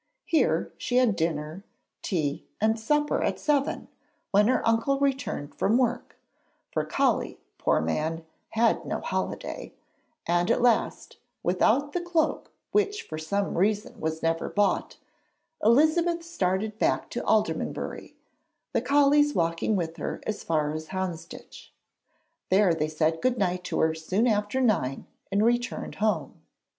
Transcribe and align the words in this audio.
Here 0.25 0.73
she 0.79 0.97
had 0.97 1.15
dinner, 1.15 1.63
tea, 2.01 2.47
and 2.59 2.79
supper 2.79 3.21
at 3.21 3.37
seven 3.39 3.87
when 4.31 4.47
her 4.47 4.67
uncle 4.67 4.97
returned 4.99 5.53
from 5.53 5.77
work 5.77 6.15
for 6.71 6.83
Colley, 6.83 7.37
poor 7.59 7.79
man, 7.81 8.25
had 8.49 8.83
no 8.83 8.99
holiday 8.99 9.75
and 10.25 10.49
at 10.49 10.59
last, 10.59 11.17
without 11.43 11.93
the 11.93 12.01
cloak 12.01 12.49
which 12.71 13.03
for 13.03 13.19
some 13.19 13.55
reason 13.55 13.99
was 14.01 14.23
never 14.23 14.49
bought, 14.49 14.97
Elizabeth 15.63 16.23
started 16.23 16.79
back 16.79 17.07
to 17.11 17.23
Aldermanbury, 17.23 18.15
the 18.73 18.81
Colleys 18.81 19.35
walking 19.35 19.75
with 19.75 19.97
her 19.97 20.19
as 20.25 20.43
far 20.43 20.73
as 20.73 20.87
Houndsditch. 20.87 21.71
There 22.49 22.73
they 22.73 22.87
said 22.87 23.21
good 23.21 23.37
night 23.37 23.63
to 23.65 23.79
her 23.81 23.93
soon 23.93 24.25
after 24.25 24.61
nine, 24.61 25.05
and 25.31 25.45
returned 25.45 25.93
home. 26.01 26.41